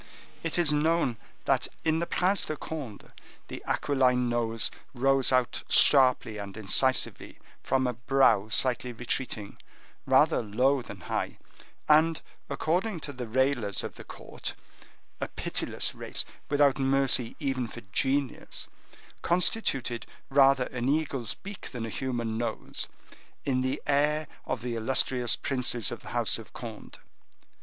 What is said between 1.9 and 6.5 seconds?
the Prince de Conde, the aquiline nose rose out sharply